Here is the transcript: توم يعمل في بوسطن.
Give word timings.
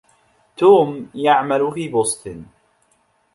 توم 0.57 1.09
يعمل 1.15 1.71
في 1.73 1.87
بوسطن. 1.87 2.45